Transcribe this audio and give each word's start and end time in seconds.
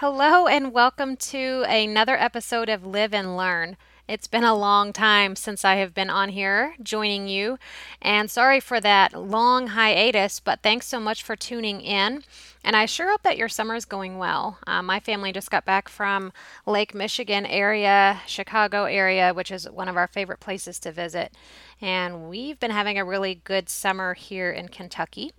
Hello, 0.00 0.46
and 0.46 0.72
welcome 0.72 1.14
to 1.14 1.62
another 1.68 2.16
episode 2.16 2.70
of 2.70 2.86
Live 2.86 3.12
and 3.12 3.36
Learn. 3.36 3.76
It's 4.08 4.26
been 4.26 4.44
a 4.44 4.56
long 4.56 4.94
time 4.94 5.36
since 5.36 5.62
I 5.62 5.74
have 5.74 5.92
been 5.92 6.08
on 6.08 6.30
here 6.30 6.74
joining 6.82 7.28
you, 7.28 7.58
and 8.00 8.30
sorry 8.30 8.60
for 8.60 8.80
that 8.80 9.12
long 9.12 9.66
hiatus, 9.66 10.40
but 10.40 10.62
thanks 10.62 10.86
so 10.86 11.00
much 11.00 11.22
for 11.22 11.36
tuning 11.36 11.82
in. 11.82 12.24
And 12.64 12.76
I 12.76 12.86
sure 12.86 13.10
hope 13.10 13.24
that 13.24 13.36
your 13.36 13.50
summer 13.50 13.74
is 13.74 13.84
going 13.84 14.16
well. 14.16 14.56
Uh, 14.66 14.80
my 14.80 15.00
family 15.00 15.32
just 15.32 15.50
got 15.50 15.66
back 15.66 15.86
from 15.90 16.32
Lake 16.64 16.94
Michigan 16.94 17.44
area, 17.44 18.22
Chicago 18.26 18.84
area, 18.84 19.34
which 19.34 19.50
is 19.50 19.68
one 19.68 19.86
of 19.86 19.98
our 19.98 20.06
favorite 20.06 20.40
places 20.40 20.78
to 20.78 20.92
visit. 20.92 21.34
And 21.78 22.30
we've 22.30 22.58
been 22.58 22.70
having 22.70 22.98
a 22.98 23.04
really 23.04 23.42
good 23.44 23.68
summer 23.68 24.14
here 24.14 24.50
in 24.50 24.68
Kentucky. 24.68 25.32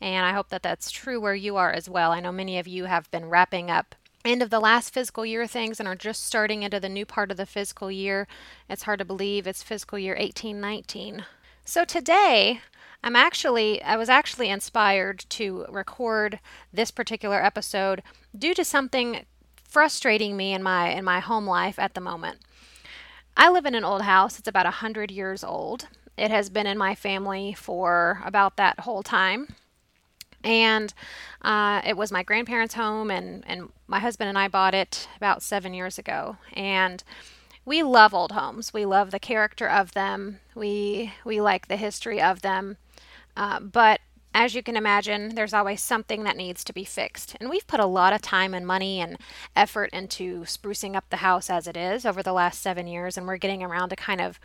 And 0.00 0.24
I 0.24 0.32
hope 0.32 0.48
that 0.50 0.62
that's 0.62 0.90
true 0.90 1.20
where 1.20 1.34
you 1.34 1.56
are 1.56 1.72
as 1.72 1.88
well. 1.88 2.12
I 2.12 2.20
know 2.20 2.32
many 2.32 2.58
of 2.58 2.68
you 2.68 2.84
have 2.84 3.10
been 3.10 3.28
wrapping 3.28 3.70
up 3.70 3.94
end 4.24 4.42
of 4.42 4.50
the 4.50 4.60
last 4.60 4.92
fiscal 4.92 5.24
year 5.24 5.46
things 5.46 5.78
and 5.80 5.88
are 5.88 5.94
just 5.96 6.24
starting 6.24 6.62
into 6.62 6.80
the 6.80 6.88
new 6.88 7.06
part 7.06 7.30
of 7.30 7.36
the 7.36 7.46
fiscal 7.46 7.90
year. 7.90 8.26
It's 8.68 8.82
hard 8.82 8.98
to 8.98 9.04
believe 9.04 9.46
it's 9.46 9.62
fiscal 9.62 9.98
year 9.98 10.14
1819. 10.14 11.24
So 11.64 11.84
today, 11.84 12.60
I'm 13.02 13.16
actually 13.16 13.82
I 13.82 13.96
was 13.96 14.08
actually 14.08 14.50
inspired 14.50 15.24
to 15.30 15.66
record 15.68 16.40
this 16.72 16.90
particular 16.90 17.42
episode 17.42 18.02
due 18.36 18.54
to 18.54 18.64
something 18.64 19.24
frustrating 19.64 20.36
me 20.36 20.52
in 20.52 20.62
my 20.62 20.90
in 20.90 21.04
my 21.04 21.20
home 21.20 21.46
life 21.46 21.78
at 21.78 21.94
the 21.94 22.00
moment. 22.00 22.40
I 23.36 23.50
live 23.50 23.66
in 23.66 23.74
an 23.74 23.84
old 23.84 24.02
house. 24.02 24.38
It's 24.38 24.48
about 24.48 24.66
a 24.66 24.82
100 24.82 25.12
years 25.12 25.44
old. 25.44 25.86
It 26.16 26.32
has 26.32 26.50
been 26.50 26.66
in 26.66 26.76
my 26.76 26.96
family 26.96 27.54
for 27.54 28.20
about 28.24 28.56
that 28.56 28.80
whole 28.80 29.04
time 29.04 29.54
and 30.44 30.92
uh, 31.42 31.80
it 31.84 31.96
was 31.96 32.12
my 32.12 32.22
grandparents' 32.22 32.74
home, 32.74 33.10
and 33.10 33.44
and 33.46 33.70
my 33.86 33.98
husband 33.98 34.28
and 34.28 34.38
I 34.38 34.48
bought 34.48 34.74
it 34.74 35.08
about 35.16 35.42
seven 35.42 35.74
years 35.74 35.98
ago, 35.98 36.36
and 36.52 37.02
we 37.64 37.82
love 37.82 38.14
old 38.14 38.32
homes. 38.32 38.72
We 38.72 38.84
love 38.84 39.10
the 39.10 39.18
character 39.18 39.68
of 39.68 39.92
them. 39.92 40.40
We 40.54 41.12
we 41.24 41.40
like 41.40 41.68
the 41.68 41.76
history 41.76 42.20
of 42.20 42.42
them, 42.42 42.76
uh, 43.36 43.60
but 43.60 44.00
as 44.34 44.54
you 44.54 44.62
can 44.62 44.76
imagine, 44.76 45.34
there's 45.34 45.54
always 45.54 45.82
something 45.82 46.22
that 46.24 46.36
needs 46.36 46.62
to 46.62 46.72
be 46.72 46.84
fixed. 46.84 47.34
And 47.40 47.50
we've 47.50 47.66
put 47.66 47.80
a 47.80 47.86
lot 47.86 48.12
of 48.12 48.22
time 48.22 48.54
and 48.54 48.66
money 48.66 49.00
and 49.00 49.16
effort 49.56 49.90
into 49.92 50.42
sprucing 50.42 50.94
up 50.94 51.04
the 51.10 51.16
house 51.16 51.50
as 51.50 51.66
it 51.66 51.76
is 51.76 52.04
over 52.06 52.22
the 52.22 52.32
last 52.32 52.60
seven 52.62 52.86
years, 52.86 53.16
and 53.16 53.26
we're 53.26 53.36
getting 53.36 53.62
around 53.62 53.88
to 53.88 53.96
kind 53.96 54.20
of 54.20 54.38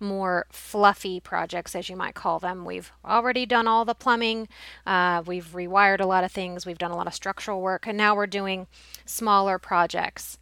more 0.00 0.46
fluffy 0.50 1.20
projects, 1.20 1.74
as 1.74 1.88
you 1.88 1.96
might 1.96 2.14
call 2.14 2.38
them. 2.38 2.64
We've 2.64 2.92
already 3.04 3.46
done 3.46 3.66
all 3.66 3.84
the 3.84 3.94
plumbing, 3.94 4.48
uh, 4.86 5.22
we've 5.26 5.46
rewired 5.52 6.00
a 6.00 6.06
lot 6.06 6.24
of 6.24 6.32
things, 6.32 6.66
we've 6.66 6.78
done 6.78 6.90
a 6.90 6.96
lot 6.96 7.06
of 7.06 7.14
structural 7.14 7.60
work, 7.60 7.86
and 7.86 7.96
now 7.96 8.14
we're 8.14 8.26
doing 8.26 8.66
smaller 9.04 9.58
projects. 9.58 10.38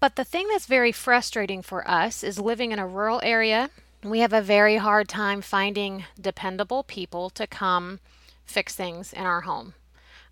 But 0.00 0.16
the 0.16 0.24
thing 0.24 0.48
that's 0.48 0.66
very 0.66 0.92
frustrating 0.92 1.62
for 1.62 1.88
us 1.88 2.24
is 2.24 2.38
living 2.38 2.72
in 2.72 2.78
a 2.78 2.86
rural 2.86 3.20
area. 3.22 3.70
We 4.02 4.20
have 4.20 4.32
a 4.32 4.40
very 4.40 4.76
hard 4.76 5.08
time 5.08 5.42
finding 5.42 6.04
dependable 6.18 6.82
people 6.82 7.28
to 7.30 7.46
come 7.46 8.00
fix 8.46 8.74
things 8.74 9.12
in 9.12 9.24
our 9.26 9.42
home. 9.42 9.74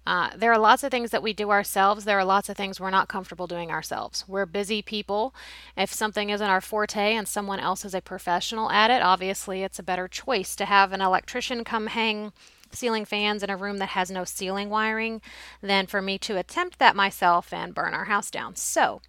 Uh, 0.08 0.30
there 0.34 0.50
are 0.50 0.58
lots 0.58 0.82
of 0.82 0.90
things 0.90 1.10
that 1.10 1.22
we 1.22 1.34
do 1.34 1.50
ourselves. 1.50 2.06
There 2.06 2.18
are 2.18 2.24
lots 2.24 2.48
of 2.48 2.56
things 2.56 2.80
we're 2.80 2.88
not 2.88 3.08
comfortable 3.08 3.46
doing 3.46 3.70
ourselves. 3.70 4.24
We're 4.26 4.46
busy 4.46 4.80
people. 4.80 5.34
If 5.76 5.92
something 5.92 6.30
isn't 6.30 6.48
our 6.48 6.62
forte 6.62 7.12
and 7.14 7.28
someone 7.28 7.60
else 7.60 7.84
is 7.84 7.92
a 7.92 8.00
professional 8.00 8.70
at 8.70 8.90
it, 8.90 9.02
obviously 9.02 9.62
it's 9.62 9.78
a 9.78 9.82
better 9.82 10.08
choice 10.08 10.56
to 10.56 10.64
have 10.64 10.94
an 10.94 11.02
electrician 11.02 11.62
come 11.62 11.88
hang 11.88 12.32
ceiling 12.72 13.04
fans 13.04 13.42
in 13.42 13.50
a 13.50 13.56
room 13.56 13.76
that 13.78 13.90
has 13.90 14.10
no 14.10 14.24
ceiling 14.24 14.70
wiring 14.70 15.20
than 15.60 15.86
for 15.86 16.00
me 16.00 16.16
to 16.20 16.38
attempt 16.38 16.78
that 16.78 16.96
myself 16.96 17.52
and 17.52 17.74
burn 17.74 17.92
our 17.92 18.06
house 18.06 18.30
down. 18.30 18.56
So, 18.56 19.02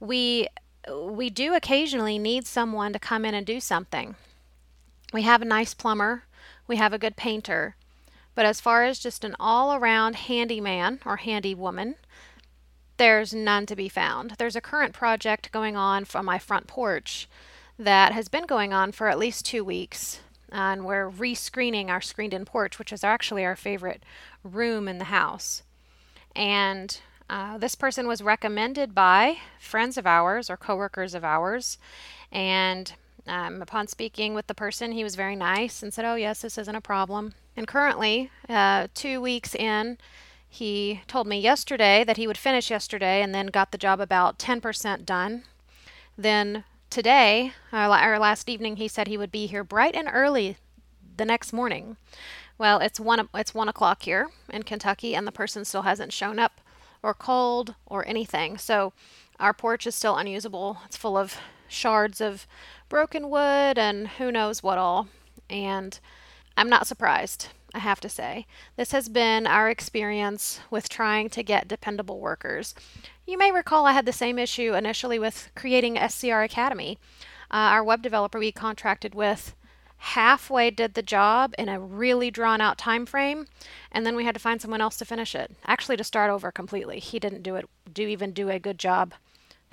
we 0.00 0.48
we 0.90 1.28
do 1.28 1.52
occasionally 1.52 2.18
need 2.18 2.46
someone 2.46 2.94
to 2.94 2.98
come 2.98 3.26
in 3.26 3.34
and 3.34 3.44
do 3.44 3.60
something. 3.60 4.14
We 5.12 5.22
have 5.22 5.42
a 5.42 5.44
nice 5.44 5.74
plumber, 5.74 6.22
we 6.66 6.76
have 6.76 6.94
a 6.94 6.98
good 6.98 7.16
painter, 7.16 7.76
but 8.38 8.46
as 8.46 8.60
far 8.60 8.84
as 8.84 9.00
just 9.00 9.24
an 9.24 9.34
all 9.40 9.74
around 9.74 10.14
handyman 10.14 11.00
or 11.04 11.16
handy 11.16 11.56
woman, 11.56 11.96
there's 12.96 13.34
none 13.34 13.66
to 13.66 13.74
be 13.74 13.88
found. 13.88 14.36
There's 14.38 14.54
a 14.54 14.60
current 14.60 14.94
project 14.94 15.50
going 15.50 15.76
on 15.76 16.04
from 16.04 16.24
my 16.24 16.38
front 16.38 16.68
porch 16.68 17.28
that 17.76 18.12
has 18.12 18.28
been 18.28 18.46
going 18.46 18.72
on 18.72 18.92
for 18.92 19.08
at 19.08 19.18
least 19.18 19.44
two 19.44 19.64
weeks. 19.64 20.20
And 20.52 20.84
we're 20.84 21.10
rescreening 21.10 21.88
our 21.88 22.00
screened 22.00 22.32
in 22.32 22.44
porch, 22.44 22.78
which 22.78 22.92
is 22.92 23.02
actually 23.02 23.44
our 23.44 23.56
favorite 23.56 24.04
room 24.44 24.86
in 24.86 24.98
the 24.98 25.06
house. 25.06 25.64
And 26.36 26.96
uh, 27.28 27.58
this 27.58 27.74
person 27.74 28.06
was 28.06 28.22
recommended 28.22 28.94
by 28.94 29.38
friends 29.58 29.98
of 29.98 30.06
ours 30.06 30.48
or 30.48 30.56
coworkers 30.56 31.12
of 31.12 31.24
ours. 31.24 31.76
And 32.30 32.92
um, 33.28 33.62
upon 33.62 33.86
speaking 33.86 34.34
with 34.34 34.46
the 34.46 34.54
person, 34.54 34.92
he 34.92 35.04
was 35.04 35.14
very 35.14 35.36
nice 35.36 35.82
and 35.82 35.92
said, 35.92 36.04
Oh, 36.04 36.14
yes, 36.14 36.42
this 36.42 36.58
isn't 36.58 36.74
a 36.74 36.80
problem. 36.80 37.34
And 37.56 37.66
currently, 37.66 38.30
uh, 38.48 38.88
two 38.94 39.20
weeks 39.20 39.54
in, 39.54 39.98
he 40.48 41.02
told 41.06 41.26
me 41.26 41.38
yesterday 41.38 42.04
that 42.04 42.16
he 42.16 42.26
would 42.26 42.38
finish 42.38 42.70
yesterday 42.70 43.20
and 43.22 43.34
then 43.34 43.48
got 43.48 43.70
the 43.72 43.78
job 43.78 44.00
about 44.00 44.38
10% 44.38 45.04
done. 45.04 45.42
Then 46.16 46.64
today, 46.90 47.52
uh, 47.72 48.00
or 48.02 48.18
last 48.18 48.48
evening, 48.48 48.76
he 48.76 48.88
said 48.88 49.08
he 49.08 49.18
would 49.18 49.30
be 49.30 49.46
here 49.46 49.64
bright 49.64 49.94
and 49.94 50.08
early 50.10 50.56
the 51.16 51.24
next 51.24 51.52
morning. 51.52 51.96
Well, 52.56 52.80
it's 52.80 52.98
one 52.98 53.28
it's 53.34 53.54
one 53.54 53.68
o'clock 53.68 54.02
here 54.02 54.30
in 54.50 54.64
Kentucky, 54.64 55.14
and 55.14 55.26
the 55.26 55.32
person 55.32 55.64
still 55.64 55.82
hasn't 55.82 56.12
shown 56.12 56.38
up, 56.38 56.60
or 57.02 57.14
called, 57.14 57.74
or 57.86 58.06
anything. 58.08 58.58
So 58.58 58.92
our 59.38 59.52
porch 59.52 59.86
is 59.86 59.94
still 59.94 60.16
unusable. 60.16 60.78
It's 60.86 60.96
full 60.96 61.16
of 61.16 61.36
shards 61.68 62.20
of 62.20 62.46
broken 62.88 63.30
wood 63.30 63.78
and 63.78 64.08
who 64.08 64.32
knows 64.32 64.62
what 64.62 64.78
all. 64.78 65.08
And 65.48 65.98
I'm 66.56 66.68
not 66.68 66.86
surprised, 66.86 67.48
I 67.74 67.78
have 67.78 68.00
to 68.00 68.08
say. 68.08 68.46
This 68.76 68.92
has 68.92 69.08
been 69.08 69.46
our 69.46 69.70
experience 69.70 70.60
with 70.70 70.88
trying 70.88 71.30
to 71.30 71.42
get 71.42 71.68
dependable 71.68 72.18
workers. 72.18 72.74
You 73.26 73.38
may 73.38 73.52
recall 73.52 73.86
I 73.86 73.92
had 73.92 74.06
the 74.06 74.12
same 74.12 74.38
issue 74.38 74.74
initially 74.74 75.18
with 75.18 75.50
creating 75.54 75.96
SCR 75.96 76.42
Academy. 76.42 76.98
Uh, 77.50 77.72
our 77.72 77.84
web 77.84 78.02
developer 78.02 78.38
we 78.38 78.52
contracted 78.52 79.14
with 79.14 79.54
halfway 79.98 80.70
did 80.70 80.94
the 80.94 81.02
job 81.02 81.54
in 81.58 81.68
a 81.68 81.80
really 81.80 82.30
drawn 82.30 82.60
out 82.60 82.78
time 82.78 83.04
frame 83.04 83.46
and 83.90 84.06
then 84.06 84.14
we 84.14 84.24
had 84.24 84.34
to 84.34 84.40
find 84.40 84.60
someone 84.62 84.80
else 84.80 84.96
to 84.96 85.04
finish 85.04 85.34
it 85.34 85.50
actually 85.66 85.96
to 85.96 86.04
start 86.04 86.30
over 86.30 86.52
completely 86.52 87.00
he 87.00 87.18
didn't 87.18 87.42
do 87.42 87.56
it 87.56 87.68
do 87.92 88.06
even 88.06 88.30
do 88.30 88.48
a 88.48 88.60
good 88.60 88.78
job 88.78 89.12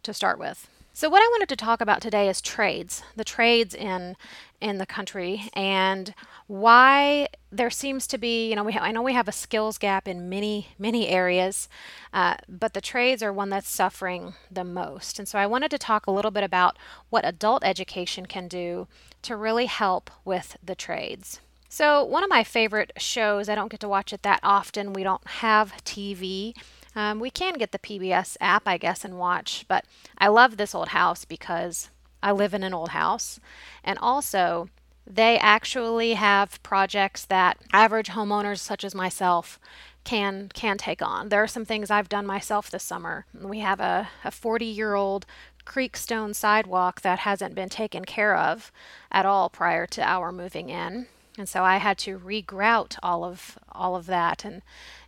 to 0.02 0.14
start 0.14 0.40
with 0.40 0.68
so 0.96 1.10
what 1.10 1.22
I 1.22 1.28
wanted 1.28 1.50
to 1.50 1.58
talk 1.58 1.82
about 1.82 2.00
today 2.00 2.30
is 2.30 2.40
trades, 2.40 3.04
the 3.18 3.26
trades 3.26 3.76
in 3.76 4.16
in 4.62 4.78
the 4.78 4.86
country, 4.86 5.50
and 5.54 6.14
why 6.48 7.28
there 7.52 7.70
seems 7.70 8.08
to 8.08 8.18
be, 8.18 8.50
you 8.50 8.56
know, 8.56 8.64
we 8.64 8.72
ha- 8.72 8.80
I 8.82 8.94
know 8.94 9.02
we 9.02 9.12
have 9.12 9.28
a 9.28 9.34
skills 9.34 9.78
gap 9.78 10.08
in 10.08 10.30
many 10.30 10.70
many 10.80 11.10
areas, 11.10 11.68
uh, 12.14 12.36
but 12.48 12.74
the 12.74 12.80
trades 12.80 13.22
are 13.22 13.34
one 13.34 13.50
that's 13.50 13.68
suffering 13.68 14.36
the 14.50 14.64
most. 14.64 15.20
And 15.20 15.28
so 15.28 15.38
I 15.38 15.46
wanted 15.46 15.70
to 15.72 15.78
talk 15.78 16.08
a 16.08 16.12
little 16.12 16.32
bit 16.32 16.46
about 16.46 16.78
what 17.10 17.28
adult 17.28 17.66
education 17.66 18.26
can 18.26 18.48
do 18.48 18.88
to 19.24 19.36
really 19.36 19.66
help 19.66 20.10
with 20.24 20.56
the 20.64 20.76
trades. 20.76 21.42
So 21.68 22.06
one 22.06 22.24
of 22.24 22.30
my 22.30 22.46
favorite 22.46 22.94
shows, 22.96 23.50
I 23.50 23.56
don't 23.56 23.70
get 23.70 23.82
to 23.82 23.90
watch 23.90 24.14
it 24.14 24.22
that 24.22 24.40
often. 24.44 24.94
We 24.94 25.04
don't 25.04 25.28
have 25.28 25.74
TV 25.84 26.54
um, 26.96 27.20
we 27.20 27.30
can 27.30 27.56
get 27.56 27.72
the 27.72 27.80
PBS 27.80 28.38
app, 28.40 28.64
I 28.68 28.78
guess, 28.78 29.04
and 29.04 29.18
watch, 29.18 29.66
but 29.68 29.86
I 30.18 30.28
love 30.28 30.58
this 30.58 30.74
old 30.74 30.90
house 30.90 31.26
because 31.26 31.90
I 32.24 32.32
live 32.32 32.54
in 32.54 32.64
an 32.64 32.74
old 32.74 32.90
house. 32.90 33.40
And 33.84 34.00
also, 34.00 34.70
they 35.06 35.38
actually 35.38 36.14
have 36.14 36.62
projects 36.64 37.26
that 37.26 37.58
average 37.72 38.10
homeowners 38.10 38.60
such 38.60 38.84
as 38.84 38.96
myself 38.96 39.60
can 40.04 40.50
can 40.54 40.78
take 40.78 41.02
on. 41.02 41.30
There 41.30 41.44
are 41.44 41.48
some 41.48 41.66
things 41.66 41.90
I've 41.92 42.10
done 42.10 42.26
myself 42.26 42.70
this 42.70 42.84
summer. 42.84 43.26
We 43.34 43.60
have 43.60 43.80
a 43.80 44.10
a 44.24 44.32
40 44.32 44.66
year 44.66 44.96
old 44.96 45.26
creek 45.66 45.98
stone 45.98 46.34
sidewalk 46.34 47.02
that 47.02 47.20
hasn't 47.20 47.56
been 47.56 47.70
taken 47.70 48.06
care 48.06 48.38
of 48.38 48.72
at 49.12 49.26
all 49.26 49.50
prior 49.50 49.88
to 49.88 50.04
our 50.04 50.32
moving 50.32 50.70
in. 50.70 51.08
And 51.38 51.50
so 51.50 51.64
I 51.64 51.78
had 51.78 51.98
to 52.00 52.18
regrout 52.18 52.98
all 53.04 53.24
of 53.24 53.58
all 53.72 53.96
of 53.96 54.06
that 54.06 54.46
and 54.46 54.62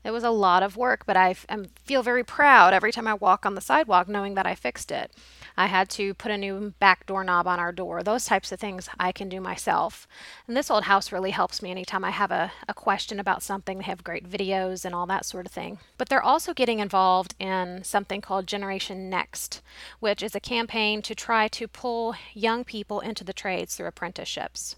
it 0.04 0.12
was 0.12 0.24
a 0.24 0.30
lot 0.30 0.64
of 0.64 0.78
work, 0.78 1.06
but 1.06 1.18
I 1.18 1.34
feel 1.34 2.02
very 2.02 2.24
proud 2.24 2.74
every 2.74 2.92
time 2.92 3.08
I 3.08 3.14
walk 3.14 3.46
on 3.46 3.56
the 3.56 3.62
sidewalk 3.62 4.08
knowing 4.08 4.36
that 4.36 4.46
I 4.46 4.56
fixed 4.56 4.90
it. 4.90 5.12
I 5.58 5.66
had 5.66 5.90
to 5.92 6.14
put 6.14 6.32
a 6.32 6.38
new 6.38 6.74
back 6.80 7.06
door 7.06 7.24
knob 7.24 7.48
on 7.48 7.60
our 7.60 7.72
door. 7.72 8.04
Those 8.04 8.26
types 8.26 8.52
of 8.52 8.60
things 8.60 8.88
I 9.00 9.12
can 9.12 9.28
do 9.28 9.42
myself. 9.42 10.08
And 10.48 10.56
this 10.56 10.72
old 10.72 10.86
house 10.86 11.12
really 11.12 11.32
helps 11.32 11.62
me 11.62 11.72
anytime 11.72 12.06
I 12.06 12.12
have 12.12 12.32
a, 12.32 12.52
a 12.70 12.74
question 12.74 13.20
about 13.20 13.44
something. 13.44 13.80
They 13.80 13.84
have 13.86 14.04
great 14.04 14.30
videos 14.30 14.86
and 14.86 14.96
all 14.96 15.08
that 15.08 15.26
sort 15.26 15.46
of 15.46 15.52
thing. 15.52 15.80
But 15.98 16.10
they're 16.10 16.24
also 16.24 16.54
getting 16.54 16.80
involved 16.80 17.36
in 17.40 17.84
something 17.84 18.22
called 18.22 18.48
Generation 18.48 19.10
Next, 19.10 19.62
which 20.00 20.24
is 20.24 20.36
a 20.36 20.40
campaign 20.40 21.02
to 21.02 21.16
try 21.16 21.48
to 21.50 21.68
pull 21.68 22.16
young 22.34 22.64
people 22.64 23.00
into 23.00 23.24
the 23.24 23.34
trades 23.34 23.76
through 23.76 23.88
apprenticeships. 23.88 24.76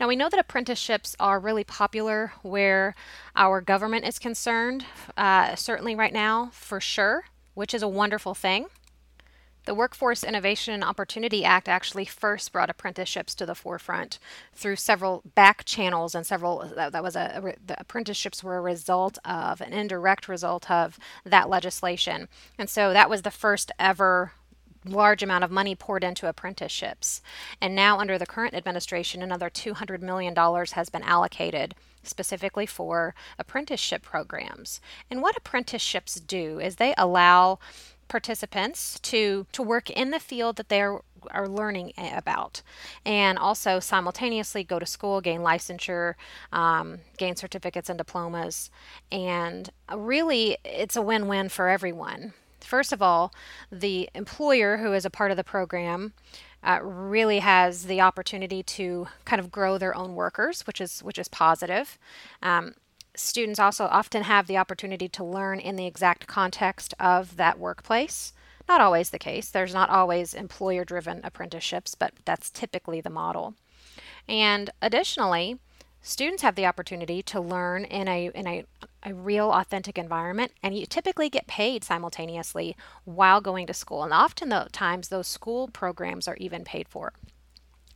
Now, 0.00 0.08
we 0.08 0.16
know 0.16 0.28
that 0.28 0.40
apprenticeships 0.40 1.14
are 1.20 1.38
really 1.38 1.64
popular 1.64 2.32
where 2.42 2.94
our 3.36 3.60
government 3.60 4.04
is 4.04 4.18
concerned, 4.18 4.84
uh, 5.16 5.54
certainly 5.54 5.94
right 5.94 6.12
now, 6.12 6.50
for 6.52 6.80
sure. 6.80 7.24
which 7.54 7.72
is 7.72 7.82
a 7.82 7.88
wonderful 7.88 8.34
thing. 8.34 8.66
The 9.64 9.74
Workforce 9.74 10.22
Innovation 10.22 10.74
and 10.74 10.84
Opportunity 10.84 11.42
Act 11.42 11.70
actually 11.70 12.04
first 12.04 12.52
brought 12.52 12.68
apprenticeships 12.68 13.34
to 13.36 13.46
the 13.46 13.54
forefront 13.54 14.18
through 14.52 14.76
several 14.76 15.22
back 15.34 15.64
channels 15.64 16.14
and 16.14 16.26
several 16.26 16.70
that, 16.76 16.92
that 16.92 17.02
was 17.02 17.16
a, 17.16 17.54
the 17.64 17.80
apprenticeships 17.80 18.44
were 18.44 18.58
a 18.58 18.60
result 18.60 19.16
of 19.24 19.62
an 19.62 19.72
indirect 19.72 20.28
result 20.28 20.70
of 20.70 20.98
that 21.24 21.48
legislation. 21.48 22.28
And 22.58 22.68
so 22.68 22.92
that 22.92 23.08
was 23.08 23.22
the 23.22 23.30
first 23.30 23.72
ever 23.78 24.32
large 24.84 25.22
amount 25.22 25.44
of 25.44 25.50
money 25.50 25.74
poured 25.74 26.04
into 26.04 26.28
apprenticeships. 26.28 27.22
And 27.60 27.74
now 27.74 27.98
under 27.98 28.18
the 28.18 28.26
current 28.26 28.54
administration 28.54 29.22
another 29.22 29.50
200 29.50 30.02
million 30.02 30.34
dollars 30.34 30.72
has 30.72 30.88
been 30.90 31.02
allocated 31.02 31.74
specifically 32.02 32.66
for 32.66 33.14
apprenticeship 33.38 34.02
programs. 34.02 34.80
And 35.10 35.22
what 35.22 35.36
apprenticeships 35.36 36.16
do 36.16 36.60
is 36.60 36.76
they 36.76 36.94
allow 36.98 37.58
participants 38.08 38.98
to 39.00 39.46
to 39.52 39.62
work 39.62 39.90
in 39.90 40.10
the 40.10 40.20
field 40.20 40.56
that 40.56 40.68
they're 40.68 41.00
are 41.30 41.48
learning 41.48 41.90
about 41.96 42.60
and 43.06 43.38
also 43.38 43.80
simultaneously 43.80 44.62
go 44.62 44.78
to 44.78 44.84
school 44.84 45.22
gain 45.22 45.40
licensure 45.40 46.14
um, 46.52 46.98
gain 47.16 47.34
certificates 47.34 47.88
and 47.88 47.96
diplomas 47.96 48.70
and 49.10 49.70
really 49.96 50.58
it's 50.62 50.96
a 50.96 51.02
win-win 51.02 51.48
for 51.48 51.68
everyone 51.70 52.34
first 52.64 52.92
of 52.92 53.02
all 53.02 53.32
the 53.70 54.08
employer 54.14 54.78
who 54.78 54.92
is 54.92 55.04
a 55.04 55.10
part 55.10 55.30
of 55.30 55.36
the 55.36 55.44
program 55.44 56.12
uh, 56.62 56.80
really 56.82 57.40
has 57.40 57.84
the 57.84 58.00
opportunity 58.00 58.62
to 58.62 59.06
kind 59.24 59.38
of 59.38 59.52
grow 59.52 59.76
their 59.76 59.94
own 59.94 60.14
workers, 60.14 60.66
which 60.66 60.80
is 60.80 61.00
which 61.00 61.18
is 61.18 61.28
positive. 61.28 61.98
Um, 62.42 62.74
students 63.14 63.60
also 63.60 63.84
often 63.84 64.22
have 64.22 64.46
the 64.46 64.56
opportunity 64.56 65.08
to 65.08 65.24
learn 65.24 65.60
in 65.60 65.76
the 65.76 65.86
exact 65.86 66.26
context 66.26 66.94
of 66.98 67.36
that 67.36 67.58
workplace. 67.58 68.32
Not 68.68 68.80
always 68.80 69.10
the 69.10 69.18
case. 69.18 69.50
There's 69.50 69.74
not 69.74 69.90
always 69.90 70.32
employer 70.32 70.84
driven 70.84 71.20
apprenticeships, 71.22 71.94
but 71.94 72.14
that's 72.24 72.50
typically 72.50 73.00
the 73.00 73.10
model. 73.10 73.54
And 74.26 74.70
additionally, 74.80 75.58
students 76.04 76.42
have 76.42 76.54
the 76.54 76.66
opportunity 76.66 77.22
to 77.22 77.40
learn 77.40 77.84
in 77.84 78.06
a 78.06 78.30
in 78.34 78.46
a, 78.46 78.64
a 79.02 79.14
real 79.14 79.50
authentic 79.50 79.98
environment 79.98 80.52
and 80.62 80.76
you 80.76 80.86
typically 80.86 81.30
get 81.30 81.46
paid 81.46 81.82
simultaneously 81.82 82.76
while 83.04 83.40
going 83.40 83.66
to 83.66 83.74
school 83.74 84.04
and 84.04 84.12
often 84.12 84.50
the 84.50 84.68
times 84.70 85.08
those 85.08 85.26
school 85.26 85.66
programs 85.66 86.28
are 86.28 86.36
even 86.36 86.62
paid 86.62 86.86
for 86.88 87.12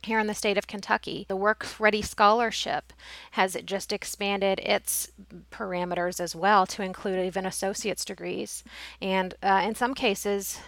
here 0.03 0.19
in 0.19 0.27
the 0.27 0.33
state 0.33 0.57
of 0.57 0.65
Kentucky. 0.65 1.25
The 1.27 1.35
Work 1.35 1.67
Ready 1.77 2.01
Scholarship 2.01 2.93
has 3.31 3.57
just 3.65 3.91
expanded 3.91 4.59
its 4.59 5.11
parameters 5.51 6.19
as 6.19 6.35
well 6.35 6.65
to 6.67 6.81
include 6.81 7.19
even 7.25 7.45
associate's 7.45 8.05
degrees 8.05 8.63
and 9.01 9.35
uh, 9.43 9.61
in 9.63 9.75
some 9.75 9.93
cases 9.93 10.59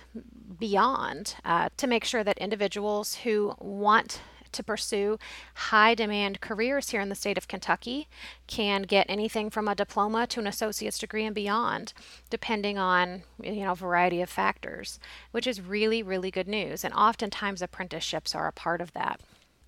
beyond 0.59 1.35
uh, 1.45 1.69
to 1.77 1.88
make 1.88 2.03
sure 2.03 2.23
that 2.23 2.38
individuals 2.38 3.15
who 3.15 3.55
want 3.57 4.19
to 4.51 4.63
pursue 4.63 5.18
high 5.56 5.95
demand 5.95 6.42
careers 6.42 6.89
here 6.89 7.01
in 7.01 7.09
the 7.09 7.15
state 7.15 7.38
of 7.38 7.48
Kentucky 7.48 8.07
can 8.48 8.83
get 8.83 9.06
anything 9.09 9.50
from 9.50 9.68
a 9.68 9.75
diploma 9.75 10.27
to 10.27 10.39
an 10.39 10.48
associate's 10.48 11.00
degree 11.00 11.25
and 11.25 11.36
beyond, 11.36 11.94
depending 12.30 12.77
on 12.77 13.24
you 13.42 13.63
know 13.63 13.71
a 13.71 13.75
variety 13.75 14.21
of 14.21 14.30
factors, 14.30 15.00
which 15.31 15.48
is 15.48 15.62
really, 15.62 16.03
really 16.03 16.31
good 16.31 16.48
news. 16.48 16.83
And 16.83 16.94
oftentimes 16.94 17.62
apprenticeships 17.62 18.36
are 18.36 18.48
a 18.48 18.53
part 18.53 18.81
of 18.81 18.94
that. 18.94 19.19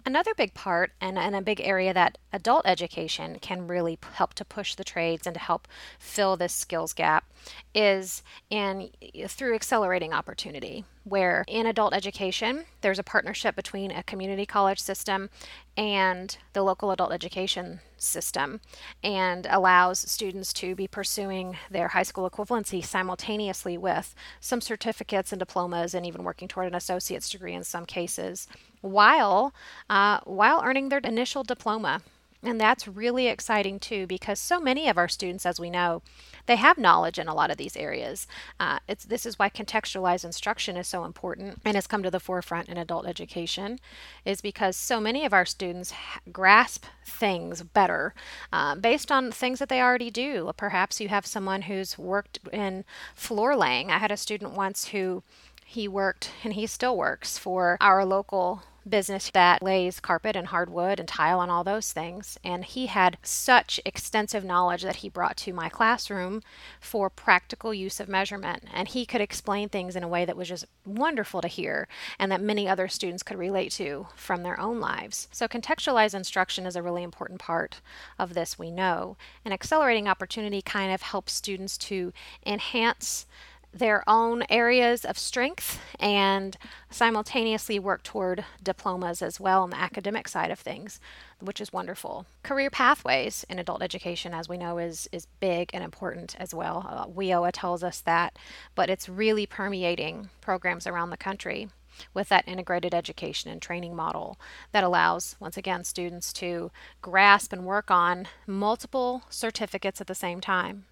Another 0.06 0.34
big 0.36 0.54
part 0.54 0.92
and, 1.00 1.18
and 1.18 1.34
a 1.34 1.42
big 1.42 1.62
area 1.62 1.94
that 1.94 2.18
adult 2.34 2.64
education 2.66 3.38
can 3.40 3.68
really 3.68 3.98
help 4.14 4.34
to 4.34 4.44
push 4.44 4.76
the 4.76 4.84
trades 4.84 5.26
and 5.26 5.34
to 5.34 5.40
help 5.40 5.66
fill 5.98 6.36
this 6.36 6.54
skills 6.54 6.92
gap 6.92 7.26
is 7.74 8.22
in 8.50 8.90
through 9.30 9.56
accelerating 9.56 10.12
opportunity 10.12 10.84
where 11.06 11.46
in 11.48 11.66
adult 11.66 11.94
education 11.94 12.66
there's 12.82 13.00
a 13.00 13.04
partnership 13.04 13.56
between 13.56 13.92
a 13.92 14.04
community 14.04 14.46
college 14.46 14.80
system 14.80 15.30
and 15.78 16.38
the 16.52 16.64
local 16.64 16.92
adult 16.92 17.14
education 17.14 17.80
system 17.98 18.60
and 19.04 19.48
allows 19.50 20.00
students 20.00 20.52
to 20.52 20.76
be 20.76 20.88
pursuing 20.88 21.58
their 21.72 21.90
high 21.90 22.04
school 22.04 22.30
equivalency 22.30 22.84
simultaneously 22.84 23.78
with 23.78 24.14
some 24.42 24.60
certificates 24.60 25.32
and 25.32 25.40
diplomas 25.40 25.94
and 25.94 26.06
even 26.06 26.24
working 26.24 26.48
toward 26.48 26.68
an 26.68 26.76
associate's 26.76 27.30
degree 27.30 27.54
in 27.54 27.64
some 27.64 27.86
cases 27.86 28.48
while 28.84 29.54
uh, 29.90 30.20
while 30.26 30.62
earning 30.64 30.90
their 30.90 31.00
initial 31.00 31.44
diploma 31.44 32.02
and 32.44 32.60
that's 32.60 32.88
really 32.88 33.28
exciting 33.28 33.80
too 33.80 34.06
because 34.06 34.40
so 34.40 34.60
many 34.60 34.90
of 34.90 34.98
our 34.98 35.08
students 35.08 35.46
as 35.46 35.60
we 35.60 35.70
know 35.70 36.02
they 36.46 36.58
have 36.58 36.78
knowledge 36.78 37.18
in 37.18 37.28
a 37.28 37.34
lot 37.34 37.50
of 37.50 37.58
these 37.58 37.78
areas. 37.78 38.28
Uh, 38.60 38.80
it's 38.88 39.06
this 39.06 39.26
is 39.26 39.40
why 39.40 39.50
contextualized 39.50 40.26
instruction 40.26 40.76
is 40.76 40.88
so 40.88 41.06
important 41.06 41.62
and 41.64 41.76
has 41.76 41.88
come 41.88 42.04
to 42.04 42.12
the 42.12 42.20
forefront 42.20 42.68
in 42.68 42.78
adult 42.78 43.08
education, 43.08 43.80
is 44.26 44.42
because 44.42 44.76
so 44.76 45.00
many 45.00 45.26
of 45.26 45.34
our 45.34 45.46
students 45.46 45.94
grasp 46.32 46.86
things 47.06 47.64
better 47.64 48.14
uh, 48.52 48.76
based 48.76 49.12
on 49.12 49.32
things 49.32 49.60
that 49.60 49.70
they 49.70 49.82
already 49.82 50.12
do. 50.12 50.52
Perhaps 50.58 51.00
you 51.00 51.08
have 51.08 51.26
someone 51.26 51.64
who's 51.64 51.98
worked 51.98 52.40
in 52.52 52.84
floor 53.16 53.56
laying. 53.56 53.90
I 53.90 54.00
had 54.00 54.12
a 54.12 54.18
student 54.18 54.52
once 54.52 54.90
who 54.90 55.24
he 55.66 55.88
worked 55.88 56.32
and 56.44 56.54
he 56.54 56.68
still 56.68 56.98
works 56.98 57.38
for 57.38 57.78
our 57.80 58.04
local 58.04 58.64
business 58.88 59.30
that 59.32 59.64
lays 59.64 60.00
carpet 60.00 60.36
and 60.36 60.48
hardwood 60.48 61.00
and 61.00 61.08
tile 61.08 61.42
and 61.42 61.52
all 61.52 61.64
those 61.64 61.92
things. 61.92 62.38
And 62.44 62.66
he 62.66 62.88
had 62.88 63.18
such 63.24 63.80
extensive 63.86 64.44
knowledge 64.44 64.84
that 64.84 64.98
he 64.98 65.10
brought 65.10 65.38
to 65.38 65.54
my 65.54 65.70
classroom 65.70 66.42
for 66.80 67.10
practical 67.10 67.74
use 67.74 68.00
of 68.00 68.10
measurement. 68.10 68.64
And 68.74 68.88
he 68.88 69.06
could 69.06 69.22
explain 69.22 69.70
things 69.70 69.96
in 69.96 70.04
a 70.04 70.08
way 70.08 70.26
that 70.26 70.38
was 70.38 70.50
just 70.50 70.66
wonderful 70.86 71.42
to 71.42 71.48
hear 71.48 71.88
and 72.20 72.32
that 72.32 72.42
many 72.42 72.68
other 72.68 72.88
students 72.88 73.24
could 73.24 73.38
relate 73.38 73.72
to 73.74 74.08
from 74.16 74.44
their 74.44 74.60
own 74.60 74.80
lives. 74.80 75.28
So, 75.32 75.48
contextualized 75.48 76.14
instruction 76.14 76.66
is 76.66 76.76
a 76.76 76.84
really 76.84 77.04
important 77.04 77.40
part 77.40 77.82
of 78.20 78.34
this, 78.34 78.60
we 78.60 78.72
know. 78.72 79.18
And 79.46 79.54
accelerating 79.54 80.08
opportunity 80.08 80.62
kind 80.62 80.94
of 80.94 81.02
helps 81.02 81.34
students 81.34 81.78
to 81.80 82.14
enhance 82.46 83.26
their 83.74 84.08
own 84.08 84.44
areas 84.50 85.04
of 85.04 85.18
strength 85.18 85.80
and 86.00 86.58
simultaneously 86.90 87.80
work 87.80 88.04
toward 88.04 88.46
diplomas 88.62 89.22
as 89.22 89.40
well 89.40 89.64
on 89.64 89.72
the 89.72 89.80
academic 89.80 90.28
side 90.28 90.52
of 90.52 90.60
things, 90.60 91.00
which 91.40 91.60
is 91.60 91.74
wonderful. 91.74 92.26
Career 92.44 92.70
pathways 92.70 93.44
in 93.50 93.58
adult 93.58 93.82
education, 93.82 94.34
as 94.34 94.48
we 94.48 94.58
know, 94.58 94.78
is, 94.78 95.10
is 95.12 95.28
big 95.40 95.72
and 95.74 95.84
important 95.84 96.36
as 96.40 96.54
well. 96.54 96.86
Uh, 96.88 97.06
WIOA 97.08 97.50
tells 97.52 97.84
us 97.84 98.00
that, 98.02 98.38
but 98.76 98.90
it's 98.90 99.10
really 99.10 99.46
permeating 99.46 100.30
programs 100.40 100.86
around 100.86 101.10
the 101.10 101.18
country 101.18 101.70
with 102.14 102.30
that 102.30 102.48
integrated 102.48 102.94
education 102.94 103.52
and 103.52 103.62
training 103.62 103.96
model 103.96 104.40
that 104.72 104.84
allows, 104.84 105.36
once 105.40 105.58
again, 105.58 105.84
students 105.84 106.34
to 106.34 106.72
grasp 107.02 107.54
and 107.54 107.66
work 107.66 107.92
on 107.92 108.28
multiple 108.48 109.24
certificates 109.30 110.02
at 110.02 110.08
the 110.08 110.16
same 110.16 110.42
time. 110.42 110.86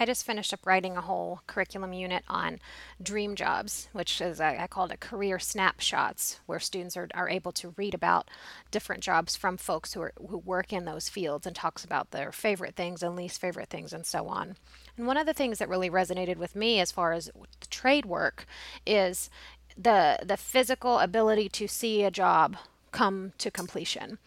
I 0.00 0.06
just 0.06 0.24
finished 0.24 0.52
up 0.52 0.66
writing 0.66 0.96
a 0.96 1.00
whole 1.00 1.40
curriculum 1.46 1.92
unit 1.92 2.22
on 2.28 2.60
dream 3.02 3.34
jobs, 3.34 3.88
which 3.92 4.20
is, 4.20 4.40
I, 4.40 4.66
called 4.68 4.92
it 4.92 5.00
career 5.00 5.38
snapshots, 5.38 6.40
where 6.46 6.60
students 6.60 6.96
are, 6.96 7.08
are 7.14 7.28
able 7.28 7.52
to 7.52 7.74
read 7.76 7.94
about 7.94 8.28
different 8.70 9.02
jobs 9.02 9.34
from 9.34 9.56
folks 9.56 9.94
who, 9.94 10.02
are, 10.02 10.12
who 10.28 10.38
work 10.38 10.72
in 10.72 10.84
those 10.84 11.08
fields 11.08 11.46
and 11.46 11.56
talks 11.56 11.84
about 11.84 12.12
their 12.12 12.30
favorite 12.30 12.76
things 12.76 13.02
and 13.02 13.16
least 13.16 13.40
favorite 13.40 13.70
things 13.70 13.92
and 13.92 14.06
so 14.06 14.28
on. 14.28 14.56
And 14.96 15.06
one 15.06 15.16
of 15.16 15.26
the 15.26 15.34
things 15.34 15.58
that 15.58 15.68
really 15.68 15.90
resonated 15.90 16.36
with 16.36 16.54
me 16.54 16.80
as 16.80 16.92
far 16.92 17.12
as 17.12 17.30
trade 17.70 18.06
work 18.06 18.46
is 18.86 19.30
the 19.76 20.18
the 20.24 20.36
physical 20.36 20.98
ability 20.98 21.48
to 21.48 21.68
see 21.68 22.02
a 22.02 22.10
job 22.10 22.56
come 22.90 23.32
to 23.38 23.50
completion 23.50 24.18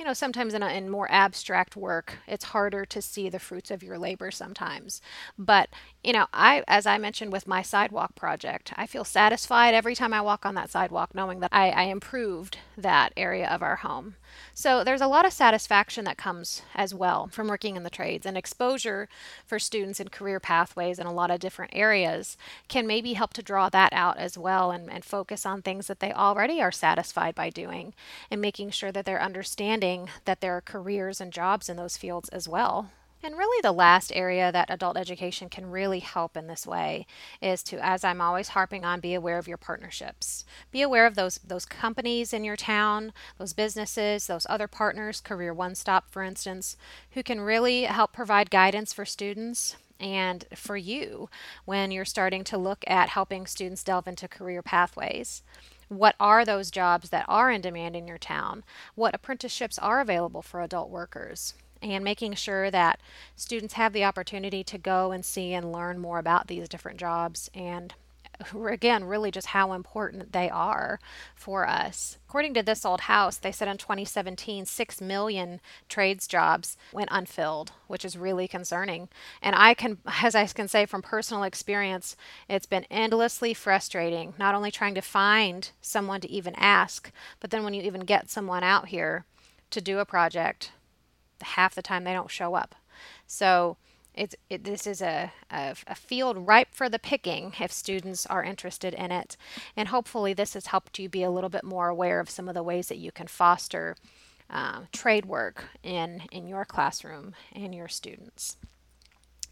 you 0.00 0.06
know, 0.06 0.14
sometimes 0.14 0.54
in, 0.54 0.62
a, 0.62 0.68
in 0.68 0.88
more 0.88 1.06
abstract 1.12 1.76
work, 1.76 2.14
it's 2.26 2.44
harder 2.46 2.86
to 2.86 3.02
see 3.02 3.28
the 3.28 3.38
fruits 3.38 3.70
of 3.70 3.82
your 3.82 3.98
labor 3.98 4.30
sometimes. 4.30 5.02
But, 5.38 5.68
you 6.02 6.14
know, 6.14 6.26
I, 6.32 6.64
as 6.66 6.86
I 6.86 6.96
mentioned 6.96 7.30
with 7.30 7.46
my 7.46 7.60
sidewalk 7.60 8.14
project, 8.14 8.72
I 8.74 8.86
feel 8.86 9.04
satisfied 9.04 9.74
every 9.74 9.94
time 9.94 10.14
I 10.14 10.22
walk 10.22 10.46
on 10.46 10.54
that 10.54 10.70
sidewalk 10.70 11.14
knowing 11.14 11.40
that 11.40 11.52
I, 11.52 11.68
I 11.70 11.82
improved 11.84 12.56
that 12.78 13.12
area 13.18 13.46
of 13.46 13.62
our 13.62 13.76
home. 13.76 14.16
So 14.54 14.82
there's 14.82 15.02
a 15.02 15.06
lot 15.06 15.26
of 15.26 15.32
satisfaction 15.34 16.06
that 16.06 16.16
comes 16.16 16.62
as 16.74 16.94
well 16.94 17.28
from 17.28 17.48
working 17.48 17.76
in 17.76 17.82
the 17.82 17.90
trades 17.90 18.24
and 18.24 18.34
exposure 18.34 19.10
for 19.44 19.58
students 19.58 20.00
in 20.00 20.08
career 20.08 20.40
pathways 20.40 20.98
in 20.98 21.06
a 21.06 21.12
lot 21.12 21.30
of 21.30 21.38
different 21.38 21.72
areas 21.74 22.38
can 22.68 22.86
maybe 22.86 23.12
help 23.12 23.34
to 23.34 23.42
draw 23.42 23.68
that 23.68 23.92
out 23.92 24.16
as 24.16 24.38
well 24.38 24.70
and, 24.70 24.90
and 24.90 25.04
focus 25.04 25.44
on 25.44 25.60
things 25.60 25.86
that 25.86 26.00
they 26.00 26.12
already 26.12 26.62
are 26.62 26.72
satisfied 26.72 27.34
by 27.34 27.50
doing 27.50 27.92
and 28.30 28.40
making 28.40 28.70
sure 28.70 28.90
that 28.90 29.04
they're 29.04 29.20
understanding 29.20 30.08
that 30.24 30.40
there 30.40 30.56
are 30.56 30.62
careers 30.62 31.20
and 31.20 31.30
jobs 31.30 31.68
in 31.68 31.76
those 31.76 31.98
fields 31.98 32.30
as 32.30 32.48
well. 32.48 32.90
And 33.22 33.36
really, 33.36 33.60
the 33.60 33.72
last 33.72 34.12
area 34.14 34.50
that 34.50 34.70
adult 34.70 34.96
education 34.96 35.50
can 35.50 35.70
really 35.70 35.98
help 35.98 36.38
in 36.38 36.46
this 36.46 36.66
way 36.66 37.06
is 37.42 37.62
to, 37.64 37.84
as 37.84 38.02
I'm 38.02 38.20
always 38.20 38.48
harping 38.48 38.82
on, 38.82 39.00
be 39.00 39.12
aware 39.12 39.36
of 39.36 39.46
your 39.46 39.58
partnerships. 39.58 40.46
Be 40.70 40.80
aware 40.80 41.04
of 41.04 41.16
those 41.16 41.38
those 41.46 41.66
companies 41.66 42.32
in 42.32 42.44
your 42.44 42.56
town, 42.56 43.12
those 43.36 43.52
businesses, 43.52 44.26
those 44.26 44.46
other 44.48 44.66
partners, 44.66 45.20
Career 45.20 45.52
One 45.52 45.74
Stop, 45.74 46.10
for 46.10 46.22
instance, 46.22 46.78
who 47.10 47.22
can 47.22 47.42
really 47.42 47.82
help 47.82 48.14
provide 48.14 48.50
guidance 48.50 48.94
for 48.94 49.04
students 49.04 49.76
and 50.00 50.46
for 50.54 50.78
you 50.78 51.28
when 51.66 51.90
you're 51.90 52.06
starting 52.06 52.42
to 52.44 52.56
look 52.56 52.84
at 52.86 53.10
helping 53.10 53.46
students 53.46 53.84
delve 53.84 54.08
into 54.08 54.28
career 54.28 54.62
pathways. 54.62 55.42
What 55.88 56.14
are 56.18 56.46
those 56.46 56.70
jobs 56.70 57.10
that 57.10 57.26
are 57.28 57.50
in 57.50 57.60
demand 57.60 57.96
in 57.96 58.08
your 58.08 58.16
town? 58.16 58.64
What 58.94 59.14
apprenticeships 59.14 59.78
are 59.78 60.00
available 60.00 60.40
for 60.40 60.62
adult 60.62 60.88
workers? 60.88 61.52
And 61.82 62.04
making 62.04 62.34
sure 62.34 62.70
that 62.70 63.00
students 63.36 63.74
have 63.74 63.92
the 63.92 64.04
opportunity 64.04 64.62
to 64.64 64.76
go 64.76 65.12
and 65.12 65.24
see 65.24 65.54
and 65.54 65.72
learn 65.72 65.98
more 65.98 66.18
about 66.18 66.46
these 66.46 66.68
different 66.68 66.98
jobs 66.98 67.50
and 67.54 67.94
again, 68.66 69.04
really 69.04 69.30
just 69.30 69.48
how 69.48 69.72
important 69.72 70.32
they 70.32 70.48
are 70.48 70.98
for 71.34 71.66
us. 71.66 72.18
According 72.28 72.54
to 72.54 72.62
This 72.62 72.84
Old 72.84 73.02
House, 73.02 73.36
they 73.36 73.52
said 73.52 73.68
in 73.68 73.76
2017, 73.76 74.66
6 74.66 75.00
million 75.00 75.60
trades 75.88 76.26
jobs 76.26 76.76
went 76.92 77.10
unfilled, 77.12 77.72
which 77.86 78.04
is 78.04 78.16
really 78.16 78.48
concerning. 78.48 79.08
And 79.42 79.54
I 79.56 79.74
can, 79.74 79.98
as 80.22 80.34
I 80.34 80.46
can 80.46 80.68
say 80.68 80.86
from 80.86 81.02
personal 81.02 81.42
experience, 81.42 82.16
it's 82.48 82.66
been 82.66 82.86
endlessly 82.90 83.54
frustrating, 83.54 84.34
not 84.38 84.54
only 84.54 84.70
trying 84.70 84.94
to 84.94 85.02
find 85.02 85.70
someone 85.80 86.20
to 86.20 86.30
even 86.30 86.54
ask, 86.56 87.12
but 87.40 87.50
then 87.50 87.64
when 87.64 87.74
you 87.74 87.82
even 87.82 88.02
get 88.02 88.30
someone 88.30 88.62
out 88.62 88.88
here 88.88 89.24
to 89.70 89.80
do 89.80 89.98
a 89.98 90.04
project, 90.04 90.72
half 91.44 91.74
the 91.74 91.82
time 91.82 92.04
they 92.04 92.12
don't 92.12 92.30
show 92.30 92.54
up. 92.54 92.74
So, 93.26 93.76
it's, 94.14 94.34
it, 94.48 94.64
this 94.64 94.86
is 94.86 95.00
a, 95.00 95.32
a, 95.50 95.76
a, 95.86 95.94
field 95.94 96.48
ripe 96.48 96.68
for 96.72 96.88
the 96.88 96.98
picking 96.98 97.52
if 97.60 97.72
students 97.72 98.26
are 98.26 98.42
interested 98.42 98.92
in 98.92 99.12
it. 99.12 99.36
And 99.76 99.88
hopefully, 99.88 100.34
this 100.34 100.54
has 100.54 100.66
helped 100.66 100.98
you 100.98 101.08
be 101.08 101.22
a 101.22 101.30
little 101.30 101.48
bit 101.48 101.64
more 101.64 101.88
aware 101.88 102.18
of 102.18 102.28
some 102.28 102.48
of 102.48 102.54
the 102.54 102.62
ways 102.62 102.88
that 102.88 102.98
you 102.98 103.12
can 103.12 103.28
foster 103.28 103.96
uh, 104.50 104.82
trade 104.92 105.26
work 105.26 105.64
in, 105.82 106.22
in 106.32 106.48
your 106.48 106.64
classroom 106.64 107.34
and 107.52 107.74
your 107.74 107.88
students. 107.88 108.56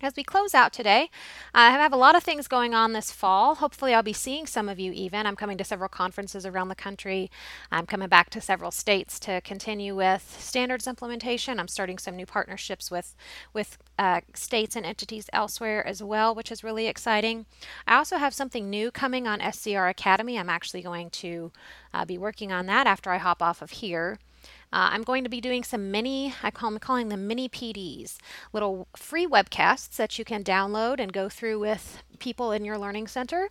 As 0.01 0.15
we 0.17 0.23
close 0.23 0.55
out 0.55 0.73
today, 0.73 1.11
I 1.53 1.71
have 1.73 1.93
a 1.93 1.97
lot 1.97 2.15
of 2.15 2.23
things 2.23 2.47
going 2.47 2.73
on 2.73 2.93
this 2.93 3.11
fall. 3.11 3.57
Hopefully, 3.57 3.93
I'll 3.93 4.03
be 4.05 4.13
seeing 4.13 4.47
some 4.47 4.69
of 4.69 4.79
you 4.79 4.93
even. 4.93 5.27
I'm 5.27 5.35
coming 5.35 5.59
to 5.59 5.65
several 5.65 5.89
conferences 5.89 6.47
around 6.47 6.69
the 6.69 6.77
country. 6.77 7.33
I'm 7.73 7.85
coming 7.85 8.09
back 8.09 8.31
to 8.31 8.41
several 8.41 8.71
states 8.71 9.19
to 9.21 9.41
continue 9.41 9.97
with 9.97 10.37
standards 10.39 10.87
implementation. 10.87 11.59
I'm 11.59 11.67
starting 11.67 11.99
some 11.99 12.15
new 12.15 12.27
partnerships 12.27 12.93
with, 12.93 13.17
with 13.53 13.77
uh, 13.99 14.21
states 14.35 14.77
and 14.77 14.87
entities 14.87 15.29
elsewhere 15.33 15.85
as 15.85 16.01
well, 16.01 16.33
which 16.33 16.53
is 16.53 16.63
really 16.63 16.87
exciting. 16.87 17.47
I 17.85 17.97
also 17.97 18.19
have 18.19 18.35
something 18.35 18.71
new 18.71 18.93
coming 18.93 19.27
on 19.27 19.41
SCR 19.53 19.89
Academy. 19.89 20.39
I'm 20.39 20.49
actually 20.49 20.83
going 20.83 21.11
to 21.11 21.51
uh, 21.93 22.05
be 22.05 22.19
working 22.19 22.53
on 22.53 22.67
that 22.67 22.87
after 22.87 23.11
I 23.11 23.17
hop 23.17 23.43
off 23.43 23.63
of 23.63 23.71
here. 23.71 24.21
Uh, 24.73 24.91
I'm 24.93 25.03
going 25.03 25.25
to 25.25 25.31
be 25.31 25.41
doing 25.41 25.65
some 25.65 25.91
mini, 25.91 26.35
I 26.43 26.51
call, 26.51 26.69
I'm 26.69 26.79
calling 26.79 27.09
them 27.09 27.27
mini 27.27 27.49
PDs, 27.49 28.19
little 28.53 28.87
free 28.97 29.27
webcasts 29.27 29.97
that 29.97 30.19
you 30.19 30.25
can 30.25 30.45
download 30.45 31.01
and 31.01 31.13
go 31.13 31.29
through 31.29 31.59
with 31.59 32.03
people 32.19 32.53
in 32.53 32.65
your 32.65 32.79
learning 32.79 33.07
center. 33.07 33.49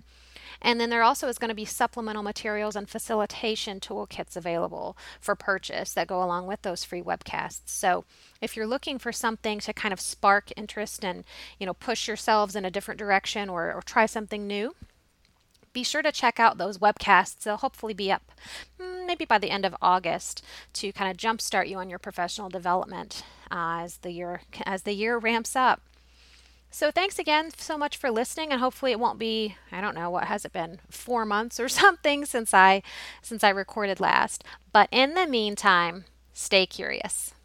And 0.62 0.80
then 0.80 0.90
there 0.90 1.04
also 1.04 1.28
is 1.28 1.38
going 1.38 1.50
to 1.50 1.56
be 1.56 1.66
supplemental 1.66 2.24
materials 2.24 2.76
and 2.76 2.90
facilitation 2.90 3.80
toolkits 3.80 4.36
available 4.36 4.98
for 5.20 5.36
purchase 5.36 5.94
that 5.94 6.08
go 6.08 6.24
along 6.24 6.48
with 6.48 6.62
those 6.62 6.84
free 6.84 7.02
webcasts. 7.02 7.62
So 7.66 8.06
if 8.42 8.56
you're 8.56 8.68
looking 8.68 8.98
for 8.98 9.12
something 9.12 9.60
to 9.60 9.74
kind 9.74 9.94
of 9.94 10.00
spark 10.00 10.52
interest 10.56 11.04
and 11.04 11.24
you 11.60 11.66
know 11.66 11.74
push 11.74 12.08
yourselves 12.08 12.56
in 12.56 12.66
a 12.66 12.72
different 12.72 13.00
direction 13.00 13.50
or, 13.50 13.74
or 13.74 13.82
try 13.82 14.06
something 14.06 14.48
new, 14.48 14.76
be 15.78 15.84
sure 15.84 16.02
to 16.02 16.12
check 16.12 16.40
out 16.40 16.58
those 16.58 16.80
webcasts. 16.80 17.44
They'll 17.44 17.58
hopefully 17.58 17.94
be 17.94 18.12
up 18.12 18.32
mm, 18.82 19.06
maybe 19.06 19.26
by 19.26 19.38
the 19.38 19.52
end 19.52 19.64
of 19.64 19.76
August 19.80 20.44
to 20.74 20.92
kind 20.92 21.12
of 21.12 21.18
jumpstart 21.18 21.70
you 21.70 21.78
on 21.78 21.88
your 21.88 22.00
professional 22.00 22.50
development 22.50 23.22
uh, 23.52 23.82
as 23.84 23.98
the 23.98 24.10
year 24.10 24.42
as 24.66 24.82
the 24.82 24.94
year 24.94 25.20
ramps 25.20 25.56
up. 25.56 25.84
So 26.72 26.90
thanks 26.90 27.20
again 27.20 27.52
so 27.56 27.78
much 27.78 27.96
for 27.96 28.10
listening 28.10 28.52
and 28.52 28.60
hopefully 28.60 28.92
it 28.92 29.00
won't 29.00 29.20
be 29.20 29.56
I 29.72 29.80
don't 29.80 29.94
know 29.94 30.10
what 30.10 30.24
has 30.24 30.46
it 30.46 30.52
been 30.52 30.80
4 30.90 31.26
months 31.26 31.60
or 31.60 31.70
something 31.84 32.26
since 32.26 32.56
I 32.56 32.82
since 33.22 33.44
I 33.44 33.50
recorded 33.50 34.00
last. 34.00 34.44
But 34.74 34.90
in 34.92 35.14
the 35.14 35.28
meantime, 35.28 36.06
stay 36.34 36.66
curious. 36.66 37.36